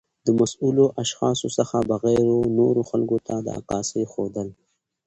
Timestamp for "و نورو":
2.31-2.81